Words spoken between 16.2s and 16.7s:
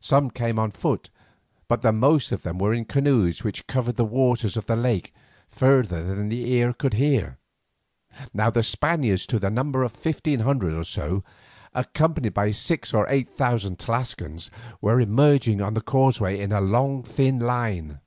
in a